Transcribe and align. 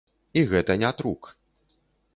І 0.39 0.43
гэта 0.53 0.77
не 0.85 0.91
трук. 1.03 1.31